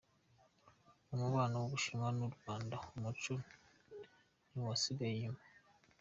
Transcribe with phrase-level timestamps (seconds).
[1.07, 3.33] Mu mubano w’u Bushinwa n’u Rwanda umuco
[4.49, 5.41] ntiwasigaye inyuma